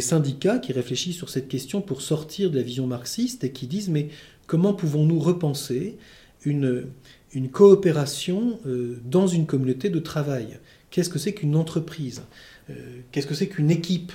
[0.00, 3.88] syndicats qui réfléchissent sur cette question pour sortir de la vision marxiste et qui disent
[3.88, 4.08] mais
[4.46, 5.96] comment pouvons-nous repenser
[6.44, 6.86] une,
[7.32, 10.58] une coopération euh, dans une communauté de travail?
[10.90, 12.22] Qu'est-ce que c'est qu'une entreprise?
[12.68, 12.74] Euh,
[13.12, 14.12] Qu'est-ce que c'est qu'une équipe?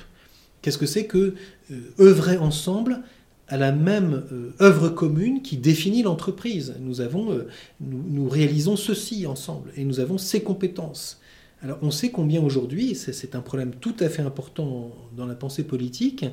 [0.62, 1.36] Qu'est-ce que c'est que
[1.72, 3.02] euh, œuvrer ensemble
[3.48, 6.76] à la même euh, œuvre commune qui définit l'entreprise?
[6.80, 7.48] Nous, euh,
[7.80, 11.20] nous, réalisons ceci ensemble et nous avons ces compétences.
[11.62, 15.64] Alors on sait combien aujourd'hui, c'est un problème tout à fait important dans la pensée
[15.64, 16.24] politique,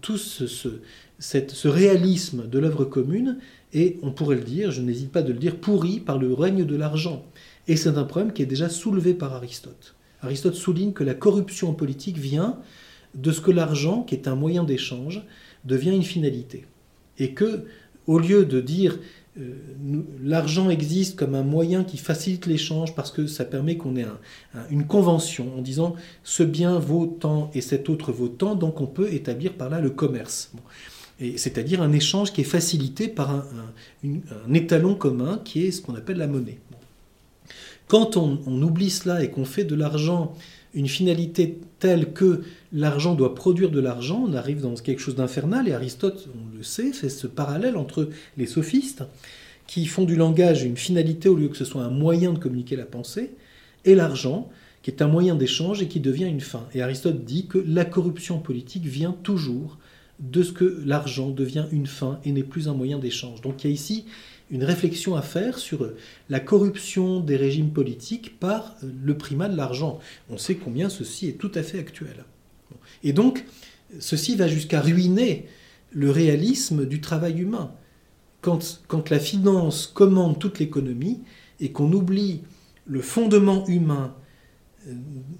[0.00, 0.46] tout ce,
[1.18, 3.38] ce, réalisme de l'œuvre commune
[3.72, 6.64] est, on pourrait le dire, je n'hésite pas de le dire, pourri par le règne
[6.64, 7.24] de l'argent.
[7.66, 9.96] Et c'est un problème qui est déjà soulevé par Aristote.
[10.20, 12.58] Aristote souligne que la corruption politique vient
[13.14, 15.22] de ce que l'argent, qui est un moyen d'échange,
[15.64, 16.66] devient une finalité.
[17.18, 17.64] Et que,
[18.06, 18.98] au lieu de dire
[19.40, 19.54] euh,
[20.22, 24.04] l'argent existe comme un moyen qui facilite l'échange parce que ça permet qu'on ait
[24.70, 28.86] une convention en disant ce bien vaut tant et cet autre vaut tant, donc on
[28.86, 30.52] peut établir par là le commerce.
[31.36, 36.18] C'est-à-dire un échange qui est facilité par un, étalon commun qui est ce qu'on appelle
[36.18, 36.58] la monnaie.
[37.86, 40.34] Quand on, oublie cela et qu'on fait de l'argent
[40.74, 45.68] une finalité telle que l'argent doit produire de l'argent, on arrive dans quelque chose d'infernal,
[45.68, 49.04] et Aristote, on le sait, fait ce parallèle entre les sophistes,
[49.66, 52.76] qui font du langage une finalité au lieu que ce soit un moyen de communiquer
[52.76, 53.32] la pensée,
[53.84, 54.50] et l'argent,
[54.82, 56.66] qui est un moyen d'échange et qui devient une fin.
[56.74, 59.78] Et Aristote dit que la corruption politique vient toujours
[60.18, 63.40] de ce que l'argent devient une fin et n'est plus un moyen d'échange.
[63.40, 64.04] Donc il y a ici
[64.50, 65.88] une réflexion à faire sur
[66.28, 69.98] la corruption des régimes politiques par le primat de l'argent.
[70.30, 72.24] On sait combien ceci est tout à fait actuel.
[73.02, 73.44] Et donc,
[73.98, 75.46] ceci va jusqu'à ruiner
[75.90, 77.72] le réalisme du travail humain.
[78.40, 81.20] Quand, la finance commande toute l'économie
[81.60, 82.42] et qu'on oublie
[82.86, 84.16] le fondement humain
[84.88, 84.94] euh,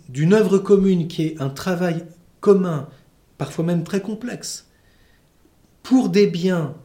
[0.09, 2.05] d'une œuvre commune qui est un travail
[2.40, 2.88] commun,
[3.38, 4.68] parfois même très complexe,
[5.83, 6.77] pour des biens,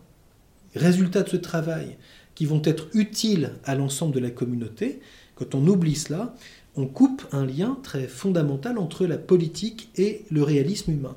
[0.76, 1.98] résultats de ce travail,
[2.34, 5.02] qui vont être utiles à l'ensemble de la communauté,
[5.36, 6.36] quand on oublie cela,
[6.78, 11.16] on coupe un lien très fondamental entre la politique et le réalisme humain.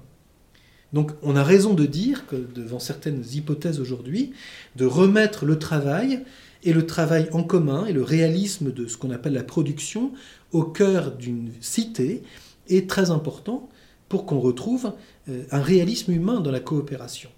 [0.93, 4.33] Donc on a raison de dire que devant certaines hypothèses aujourd'hui,
[4.77, 6.25] de remettre le travail
[6.65, 10.13] et le travail en commun et le réalisme de ce qu'on appelle la production
[10.53, 12.23] au cœur d'une cité
[12.69, 13.69] est très important
[14.09, 14.93] pour qu'on retrouve
[15.29, 17.31] euh, un réalisme humain dans la coopération.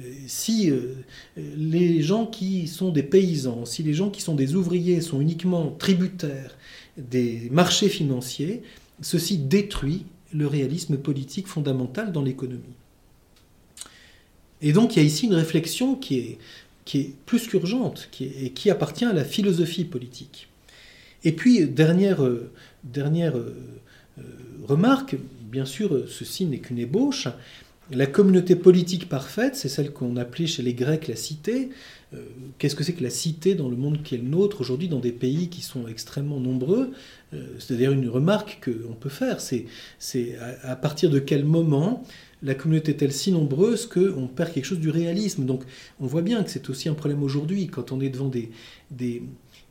[0.00, 0.94] Euh, si euh,
[1.36, 5.70] les gens qui sont des paysans, si les gens qui sont des ouvriers sont uniquement
[5.78, 6.56] tributaires
[7.08, 8.62] des marchés financiers,
[9.00, 12.62] ceci détruit le réalisme politique fondamental dans l'économie.
[14.62, 16.38] Et donc il y a ici une réflexion qui est
[16.84, 20.48] qui est plus qu'urgente qui et qui appartient à la philosophie politique.
[21.24, 22.26] Et puis, dernière,
[22.82, 23.34] dernière
[24.66, 27.28] remarque, bien sûr, ceci n'est qu'une ébauche,
[27.92, 31.70] la communauté politique parfaite, c'est celle qu'on appelait chez les Grecs la cité.
[32.14, 32.18] Euh,
[32.58, 35.00] qu'est-ce que c'est que la cité dans le monde qui est le nôtre aujourd'hui, dans
[35.00, 36.92] des pays qui sont extrêmement nombreux?
[37.34, 39.66] Euh, C'est-à-dire une remarque qu'on peut faire, c'est
[40.62, 42.04] à, partir de quel moment
[42.42, 45.44] la communauté est-elle si nombreuse qu'on perd quelque chose du réalisme?
[45.44, 45.64] Donc
[46.00, 47.66] on voit bien que c'est aussi un problème aujourd'hui.
[47.66, 48.50] Quand on est devant des,
[48.90, 49.22] des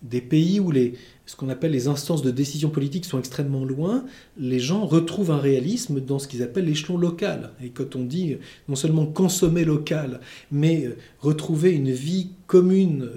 [0.02, 0.94] des pays où les,
[1.26, 4.06] ce qu'on appelle les instances de décision politique sont extrêmement loin,
[4.38, 7.52] les gens retrouvent un réalisme dans ce qu'ils appellent l'échelon local.
[7.64, 13.10] Et quand on dit non seulement consommer local, mais euh, retrouver une vie commune,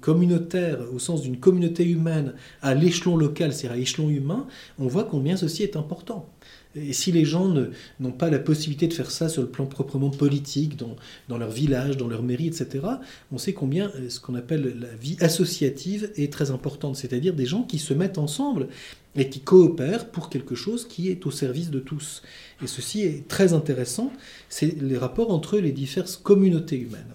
[0.00, 4.46] communautaire, au sens d'une communauté humaine, à l'échelon local, c'est-à-dire à l'échelon humain,
[4.78, 6.28] on voit combien ceci est important.
[6.76, 7.54] Et si les gens
[8.00, 10.96] n'ont pas la possibilité de faire ça sur le plan proprement politique, dans,
[11.28, 12.84] dans, leur village, dans leur mairie, etc.,
[13.32, 17.46] on sait combien euh, ce qu'on appelle la vie associative est très importante, c'est-à-dire des
[17.46, 18.68] gens qui se mettent ensemble
[19.16, 22.22] et qui coopèrent pour quelque chose qui est au service de tous.
[22.62, 24.12] Et ceci est très intéressant,
[24.48, 27.14] c'est les rapports entre les diverses communautés humaines.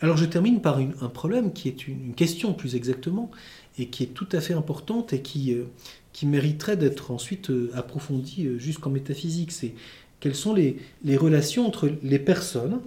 [0.00, 3.30] Alors je termine par un problème qui est une, question plus exactement,
[3.78, 5.64] et qui est tout à fait importante et qui, euh,
[6.12, 9.52] qui mériterait d'être ensuite euh, approfondie euh, jusqu'en métaphysique.
[9.52, 9.74] C'est
[10.20, 12.80] quelles sont les, les, relations entre les personnes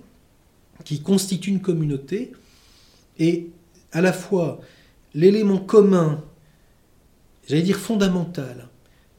[0.84, 2.34] qui constituent une communauté
[3.20, 3.50] et
[3.92, 4.60] à la fois
[5.14, 6.24] l'élément commun,
[7.48, 8.70] j'allais dire fondamental,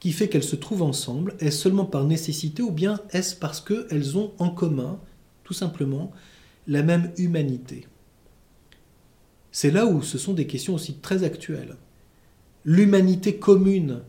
[0.01, 4.19] qui fait qu'elles se trouvent ensemble, est-ce seulement par nécessité ou bien est-ce parce qu'elles
[4.19, 4.99] ont en commun,
[5.45, 6.11] tout simplement,
[6.67, 7.87] la même humanité?
[9.53, 11.77] C'est là où ce sont des questions aussi très actuelles
[12.65, 14.01] l'humanité commune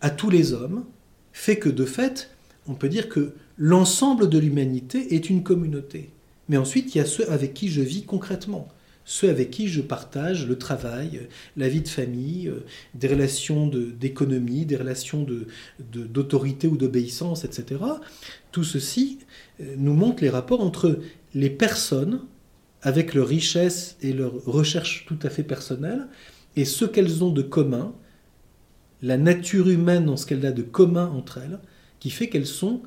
[0.00, 0.84] à tous les hommes
[1.32, 2.30] fait que de fait,
[2.66, 6.10] on peut dire que l'ensemble de l'humanité est une communauté.
[6.48, 8.68] Mais ensuite, il y a ceux avec qui je vis concrètement,
[9.04, 12.64] ceux avec qui je partage le travail, la vie de famille, euh,
[12.94, 15.26] des relations d'économie, des relations
[15.78, 17.80] d'autorité ou d'obéissance, etc.
[18.52, 19.18] Tout ceci
[19.60, 20.98] euh, nous montre les rapports entre
[21.34, 22.22] les personnes,
[22.82, 26.08] avec leur richesse et leur recherche tout à fait personnelle,
[26.56, 27.92] et ce qu'elles ont de commun,
[29.02, 31.58] la nature humaine dans ce qu'elle a de commun entre elles,
[32.00, 32.82] qui fait qu'elles sont,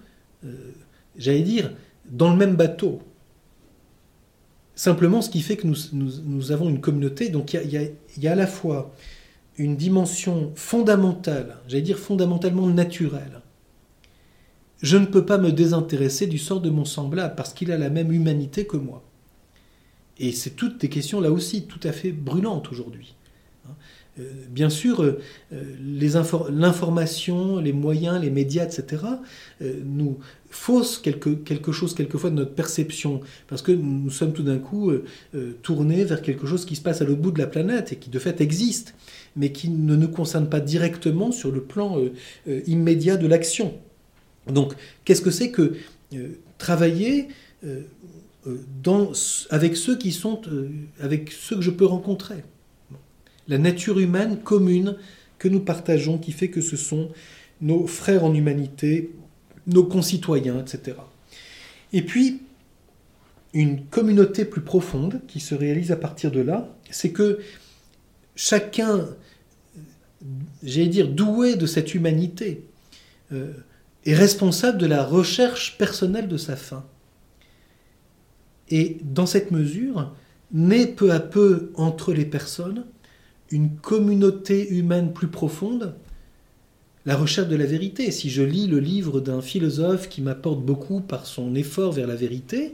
[0.46, 0.72] euh,
[1.18, 1.74] j'allais dire,
[2.10, 3.02] dans le même bateau.
[4.76, 8.48] Simplement, ce qui fait que nous, avons une communauté, donc il y, a, à la
[8.48, 8.94] fois
[9.58, 13.42] une dimension fondamentale, j'allais dire fondamentalement naturelle.
[14.82, 17.90] Je ne peux pas me désintéresser du sort de mon semblable parce qu'il a la
[17.90, 19.04] même humanité que moi.
[20.18, 23.16] Et c'est toutes des questions là aussi tout à fait brûlantes aujourd'hui.
[24.20, 25.20] Euh, bien sûr, euh,
[25.82, 29.02] l'information, les moyens, les médias, etc.,
[29.62, 30.20] euh, nous
[30.52, 34.92] faussent quelque, quelque chose quelquefois de notre perception, parce que nous sommes tout d'un coup
[35.64, 38.12] tournés vers quelque chose qui se passe à l'autre bout de la planète et qui
[38.12, 38.94] de fait existe,
[39.36, 41.98] mais qui ne nous concerne pas directement sur le plan
[42.68, 43.74] immédiat de l'action.
[44.46, 45.74] Donc, qu'est-ce que c'est que
[46.60, 47.30] travailler
[49.50, 50.40] avec ceux qui sont,
[51.00, 52.44] avec ceux que je peux rencontrer?
[53.48, 54.96] La nature humaine commune
[55.38, 57.10] que nous partageons, qui fait que ce sont
[57.62, 59.12] nos frères en humanité,
[59.68, 60.98] nos concitoyens, etc.
[61.92, 62.42] Et puis,
[63.54, 67.40] une communauté plus profonde qui se réalise à partir de là, c'est que
[68.36, 69.08] chacun,
[70.64, 72.66] j'allais dire, doué de cette humanité,
[73.32, 73.54] euh,
[74.06, 76.84] est responsable de la recherche personnelle de sa fin.
[78.70, 80.14] Et dans cette mesure,
[80.52, 82.86] naît peu à peu entre les personnes
[83.54, 85.94] une communauté humaine plus profonde,
[87.06, 88.10] la recherche de la vérité.
[88.10, 92.16] Si je lis le livre d'un philosophe qui m'apporte beaucoup par son effort vers la
[92.16, 92.74] vérité,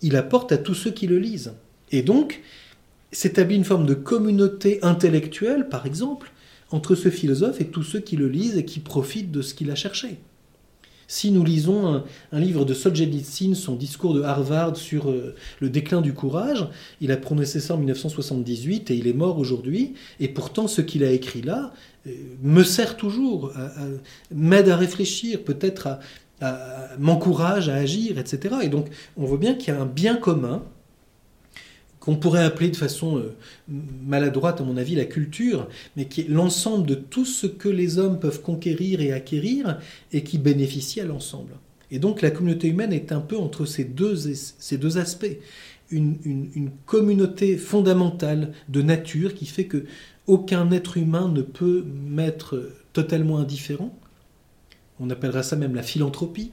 [0.00, 1.52] il apporte à tous ceux qui le lisent.
[1.92, 2.40] Et donc,
[3.12, 6.32] s'établit une forme de communauté intellectuelle, par exemple,
[6.70, 9.70] entre ce philosophe et tous ceux qui le lisent et qui profitent de ce qu'il
[9.70, 10.16] a cherché.
[11.06, 16.00] Si nous lisons un, livre de Solzhenitsyn, son discours de Harvard sur euh, le déclin
[16.00, 16.66] du courage,
[17.00, 21.04] il a prononcé ça en 1978 et il est mort aujourd'hui, et pourtant ce qu'il
[21.04, 21.72] a écrit là
[22.06, 22.10] euh,
[22.42, 23.52] me sert toujours,
[24.34, 25.98] m'aide à réfléchir, peut-être
[26.98, 28.56] m'encourage à agir, etc.
[28.62, 30.62] Et donc on voit bien qu'il y a un bien commun
[32.04, 33.34] qu'on pourrait appeler de façon euh,
[33.66, 37.98] maladroite, à mon avis, la culture, mais qui est l'ensemble de tout ce que les
[37.98, 39.78] hommes peuvent conquérir et acquérir
[40.12, 41.54] et qui bénéficie à l'ensemble.
[41.90, 44.28] Et donc la communauté humaine est un peu entre ces deux,
[44.98, 45.38] aspects.
[45.90, 49.86] Une, une, communauté fondamentale de nature qui fait que
[50.26, 53.98] aucun être humain ne peut m'être totalement indifférent.
[55.00, 56.52] On appellera ça même la philanthropie.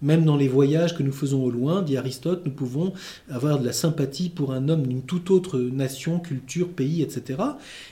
[0.00, 2.92] Même dans les voyages que nous faisons au loin, dit Aristote, nous pouvons
[3.28, 7.40] avoir de la sympathie pour un homme d'une toute autre nation, culture, pays, etc.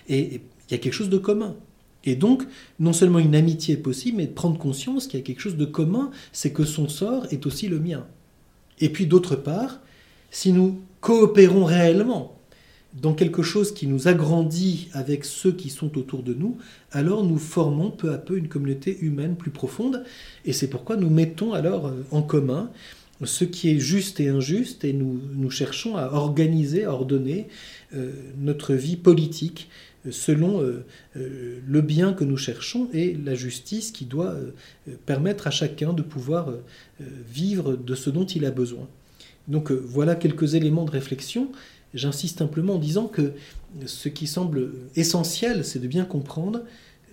[0.08, 1.56] Et il y a quelque chose de commun.
[2.04, 2.44] Et donc,
[2.78, 5.64] non seulement une amitié est possible, mais prendre conscience qu'il y a quelque chose de
[5.64, 8.06] commun, c'est que son sort est aussi le mien.
[8.78, 9.80] Et puis d'autre part,
[10.30, 12.35] si nous coopérons réellement
[13.00, 16.56] dans quelque chose qui nous agrandit avec ceux qui sont autour de nous,
[16.92, 20.04] alors nous formons peu à peu une communauté humaine plus profonde,
[20.44, 22.70] et c'est pourquoi nous mettons alors euh, en commun
[23.24, 27.48] ce qui est juste et injuste, et nous, cherchons à organiser, à ordonner
[27.94, 29.70] euh, notre vie politique
[30.10, 30.84] selon euh,
[31.14, 34.36] le bien que nous cherchons et la justice qui doit
[35.06, 36.52] permettre à chacun de pouvoir
[37.00, 38.86] vivre de ce dont il a besoin.
[39.48, 41.50] Donc voilà quelques éléments de réflexion
[41.96, 43.32] J'insiste simplement en disant que
[43.86, 46.62] ce qui semble essentiel, c'est de bien comprendre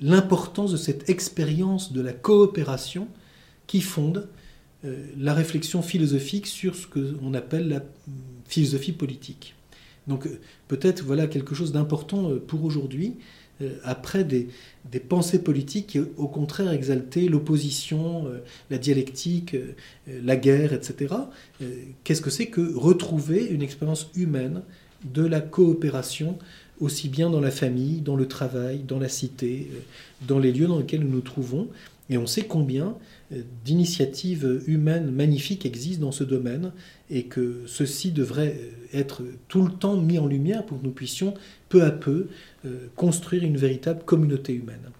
[0.01, 3.07] l'importance de cette expérience de la coopération
[3.65, 4.27] qui fonde
[4.85, 7.81] euh, la réflexion philosophique sur ce qu'on appelle la
[8.45, 9.55] philosophie politique.
[10.07, 13.15] Donc euh, peut-être voilà quelque chose d'important euh, pour aujourd'hui,
[13.83, 14.49] après des,
[15.07, 18.25] pensées politiques qui au contraire exaltaient l'opposition,
[18.69, 19.55] la dialectique,
[20.07, 21.13] la guerre, etc.
[22.03, 24.63] Qu'est-ce que c'est que retrouver une expérience humaine
[25.03, 26.37] de la coopération,
[26.79, 29.79] aussi bien dans la famille, dans le travail, dans la cité, euh,
[30.27, 31.67] dans les lieux dans lesquels nous nous trouvons?
[32.09, 32.95] Et on sait combien
[33.31, 36.71] euh, d'initiatives humaines magnifiques existent dans ce domaine
[37.13, 40.91] et que ceci devrait euh, être tout le temps mis en lumière pour que nous
[40.91, 41.33] puissions
[41.69, 42.27] peu à peu
[42.95, 44.91] construire une véritable communauté humaine.